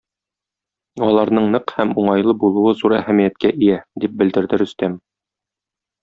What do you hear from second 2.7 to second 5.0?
зур әһәмияткә ия,- дип белдерде Рөстәм.